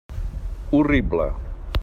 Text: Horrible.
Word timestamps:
Horrible. 0.71 1.27